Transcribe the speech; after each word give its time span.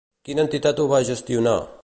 Quina 0.29 0.41
entitat 0.45 0.81
ho 0.81 0.87
va 0.95 1.03
gestionar? 1.11 1.57